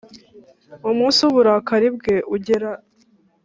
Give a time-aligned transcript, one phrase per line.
[0.91, 2.71] umunsi w uburakari bwe ugera